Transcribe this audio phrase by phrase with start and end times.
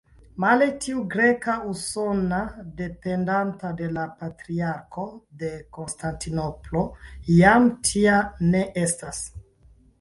[0.43, 2.39] Male, tiu greka usona,
[2.79, 5.07] dependanta de la Patriarko
[5.45, 6.85] de Konstantinopolo
[7.37, 8.19] jam tia
[8.53, 9.25] ne estas.